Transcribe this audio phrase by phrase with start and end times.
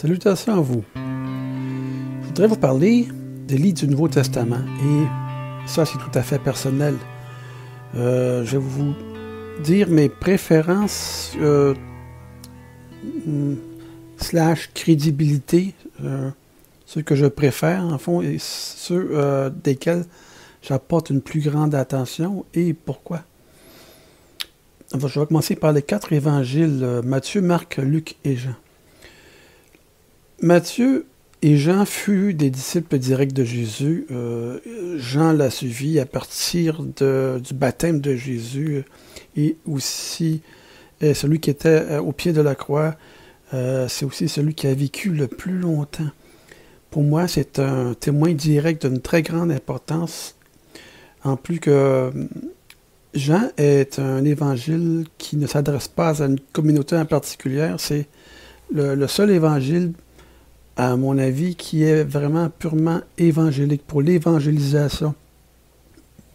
[0.00, 0.84] Salutations à vous.
[0.94, 3.08] Je voudrais vous parler
[3.48, 4.60] des livres du Nouveau Testament.
[4.80, 6.94] Et ça, c'est tout à fait personnel.
[7.96, 8.94] Euh, je vais vous
[9.64, 11.74] dire mes préférences euh,
[14.18, 16.30] slash crédibilité, euh,
[16.86, 20.04] ceux que je préfère en fond, et ceux desquels
[20.62, 23.24] j'apporte une plus grande attention et pourquoi.
[24.94, 28.54] je vais commencer par les quatre évangiles, Matthieu, Marc, Luc et Jean.
[30.40, 31.06] Matthieu
[31.42, 34.06] et Jean fut des disciples directs de Jésus.
[34.12, 34.58] Euh,
[34.96, 38.84] Jean l'a suivi à partir du baptême de Jésus
[39.36, 40.42] et aussi
[41.02, 42.94] euh, celui qui était euh, au pied de la croix.
[43.52, 46.10] c'est aussi celui qui a vécu le plus longtemps.
[46.90, 50.36] Pour moi, c'est un témoin direct d'une très grande importance.
[51.24, 52.12] En plus que
[53.14, 57.74] Jean est un évangile qui ne s'adresse pas à une communauté en particulier.
[57.78, 58.06] C'est
[58.70, 59.92] le seul évangile
[60.78, 65.12] à mon avis, qui est vraiment purement évangélique, pour l'évangélisation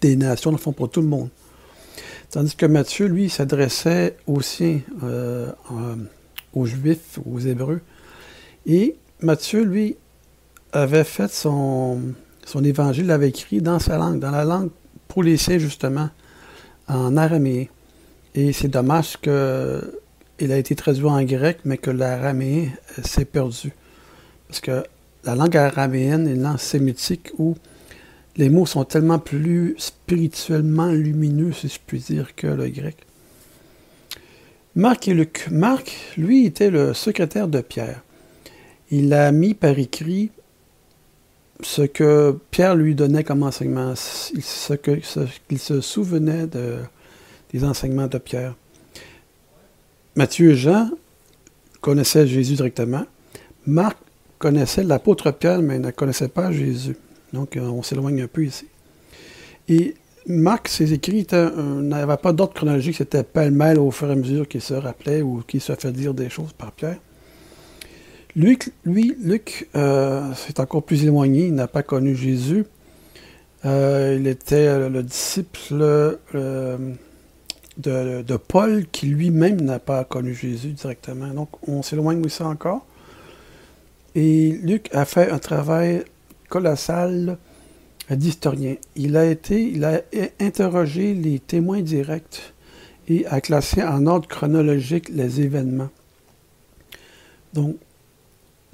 [0.01, 1.29] des nations, fond, pour tout le monde.
[2.29, 5.49] Tandis que Matthieu, lui, s'adressait aux siens, euh,
[6.53, 7.79] aux Juifs, aux Hébreux.
[8.65, 9.95] Et Matthieu, lui,
[10.73, 12.01] avait fait son,
[12.45, 14.71] son évangile, l'avait écrit dans sa langue, dans la langue
[15.07, 16.09] pour les siens, justement,
[16.89, 17.67] en araméen.
[18.35, 22.67] Et c'est dommage qu'il a été traduit en grec, mais que l'araméen
[23.05, 23.71] s'est perdu.
[24.53, 24.83] Parce que
[25.23, 27.55] la langue araméenne est une langue sémitique où
[28.35, 32.97] les mots sont tellement plus spirituellement lumineux, si je puis dire, que le grec.
[34.75, 35.47] Marc et Luc.
[35.49, 38.03] Marc, lui, était le secrétaire de Pierre.
[38.91, 40.29] Il a mis par écrit
[41.61, 48.53] ce que Pierre lui donnait comme enseignement, ce qu'il se souvenait des enseignements de Pierre.
[50.15, 50.91] Matthieu et Jean
[51.81, 53.07] connaissaient Jésus directement.
[53.65, 53.97] Marc
[54.43, 56.97] connaissait l'apôtre Pierre, mais ne connaissait pas Jésus.
[57.31, 58.67] Donc, euh, on s'éloigne un peu ici.
[59.69, 59.95] Et
[60.27, 64.59] Marc, ses écrits n'avaient pas d'ordre chronologique, c'était pêle-mêle au fur et à mesure qu'il
[64.59, 66.97] se rappelait ou qu'il se fait dire des choses par Pierre.
[68.35, 72.65] Luc, lui, Luc, euh, c'est encore plus éloigné, il n'a pas connu Jésus.
[73.63, 81.27] Euh, il était le disciple de, de, Paul qui lui-même n'a pas connu Jésus directement.
[81.27, 82.85] Donc on s'éloigne aussi encore.
[84.15, 86.03] Et Luc a fait un travail
[86.49, 87.37] colossal
[88.09, 88.75] d'historien.
[88.95, 90.01] Il a été, il a
[90.39, 92.53] interrogé les témoins directs
[93.07, 95.89] et a classé en ordre chronologique les événements.
[97.53, 97.77] Donc,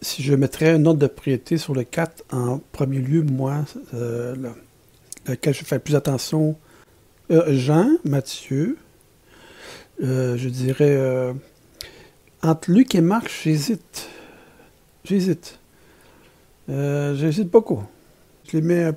[0.02, 4.36] si je mettrais un ordre de priorité sur le 4, en premier lieu, moi, euh,
[5.28, 6.56] lequel je fais plus attention,
[7.32, 8.78] euh, Jean, Matthieu,
[10.02, 11.34] euh, je dirais,
[12.42, 14.10] entre Luc et Marc, j'hésite.
[15.10, 15.58] J'hésite.
[16.70, 17.82] Euh, j'hésite beaucoup.
[18.48, 18.94] Je les mets un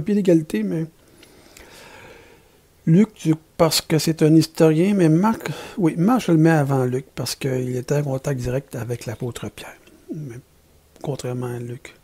[0.00, 0.86] pied d'égalité, mais.
[2.86, 3.08] Luc,
[3.56, 7.34] parce que c'est un historien, mais Marc, oui, Marc, je le mets avant Luc, parce
[7.34, 9.74] qu'il était en contact direct avec l'apôtre Pierre,
[11.02, 11.96] contrairement à Luc.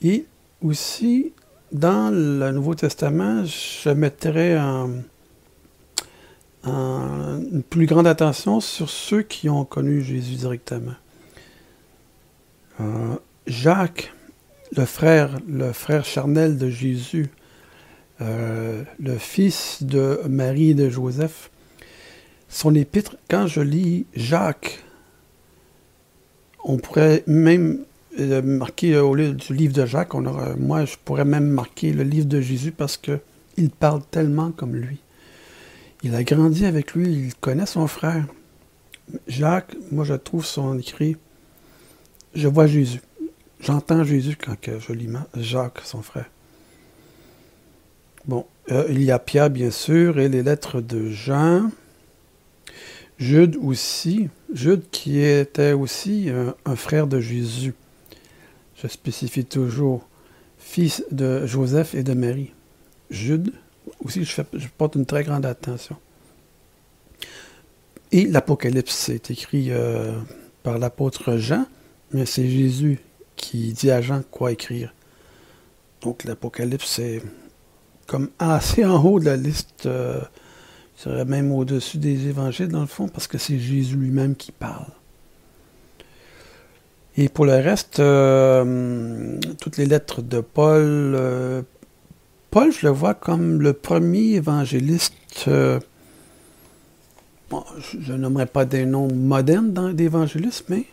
[0.00, 0.24] Et
[0.62, 1.34] aussi,
[1.70, 4.56] dans le Nouveau Testament, je mettrais
[6.64, 10.94] une plus grande attention sur ceux qui ont connu Jésus directement.
[12.80, 13.16] Euh,
[13.46, 14.12] Jacques,
[14.76, 17.28] le frère, charnel de Jésus,
[18.20, 21.50] euh, le fils de Marie et de Joseph,
[22.48, 24.82] son épître, quand je lis Jacques,
[26.64, 27.84] on pourrait même
[28.20, 32.26] euh, marquer au lieu du livre de Jacques, moi je pourrais même marquer le livre
[32.26, 33.20] de Jésus parce que
[33.56, 34.98] il parle tellement comme lui.
[36.04, 38.24] Il a grandi avec lui, il connaît son frère.
[39.26, 41.16] Jacques, moi je trouve son écrit
[42.34, 43.00] je vois Jésus.
[43.60, 46.30] J'entends Jésus quand je lis Jacques, son frère.
[48.26, 51.70] Bon, euh, il y a Pierre, bien sûr, et les lettres de Jean.
[53.18, 54.28] Jude aussi.
[54.52, 57.74] Jude qui était aussi euh, un frère de Jésus.
[58.76, 60.06] Je spécifie toujours
[60.58, 62.52] fils de Joseph et de Marie.
[63.10, 63.52] Jude,
[64.04, 64.42] aussi, je,
[64.76, 65.96] porte une très grande attention.
[68.12, 70.12] Et l'Apocalypse, est écrit euh,
[70.62, 71.66] par l'apôtre Jean.
[72.12, 73.00] Mais c'est Jésus
[73.36, 74.94] qui dit à Jean quoi écrire.
[76.00, 77.22] Donc l'Apocalypse, c'est
[78.06, 80.20] comme assez en haut de la liste, euh,
[80.96, 84.86] serait même au-dessus des évangiles dans le fond, parce que c'est Jésus lui-même qui parle.
[87.16, 91.62] Et pour le reste, euh, toutes les lettres de Paul, euh,
[92.50, 95.14] Paul, je le vois comme le premier évangéliste,
[95.44, 95.80] je,
[98.00, 100.84] je nommerai pas des noms modernes dans l'évangélisme, mais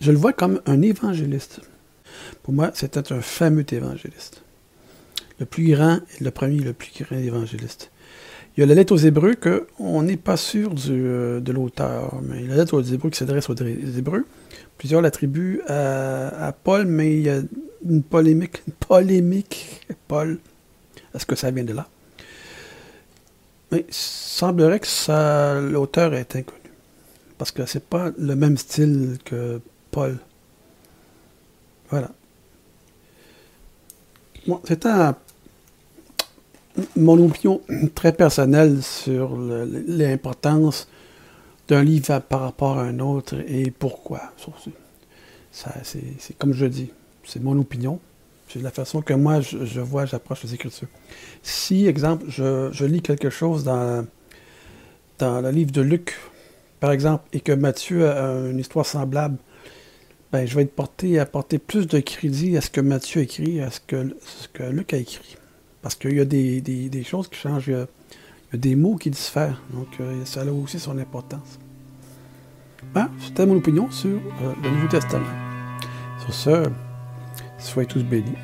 [0.00, 1.60] je le vois comme un évangéliste.
[2.42, 4.42] Pour moi, c'était un fameux évangéliste.
[5.38, 7.90] Le plus grand, le premier, le plus grand évangéliste.
[8.56, 12.42] Il y a la lettre aux Hébreux qu'on n'est pas sûr euh, de l'auteur, mais
[12.42, 14.26] la lettre aux Hébreux qui s'adresse aux Hébreux.
[14.78, 17.40] Plusieurs l'attribuent à, Paul, mais il y a
[17.88, 20.38] une polémique, une polémique, Paul.
[21.14, 21.88] Est-ce que ça vient de là?
[23.70, 26.58] Mais il semblerait que l'auteur est inconnu.
[27.38, 30.18] Parce que c'est pas le même style que Paul.
[31.90, 32.10] Voilà.
[34.64, 35.16] C'est un
[36.96, 37.60] mon opinion
[37.94, 40.88] très personnelle sur l'importance
[41.68, 44.32] d'un livre par rapport à un autre et pourquoi.
[45.52, 46.90] C'est comme je dis,
[47.24, 48.00] c'est mon opinion.
[48.48, 50.88] C'est la façon que moi je, vois, j'approche les Écritures.
[51.42, 54.06] Si, exemple, je, lis quelque chose dans,
[55.18, 56.16] dans le livre de Luc,
[56.80, 59.36] par exemple, et que Matthieu a une histoire semblable,
[60.32, 63.24] ben, je vais être porté à porter plus de crédit à ce que Matthieu a
[63.24, 65.36] écrit, à ce que, Luc a écrit.
[65.80, 67.86] Parce qu'il y a des, choses qui changent, il y, a,
[68.52, 69.62] des mots qui diffèrent.
[69.72, 71.58] Donc, euh, ça a aussi son importance.
[72.94, 75.24] Ben, C'était mon opinion sur euh, le Nouveau Testament.
[76.20, 76.70] Sur ce,
[77.58, 78.34] soyez tous bénis.